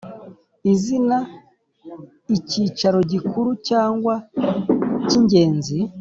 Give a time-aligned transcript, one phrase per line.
[0.73, 1.17] Izina
[2.35, 4.13] icyicaro gikuru cyangwa
[5.07, 5.77] cy ingenzi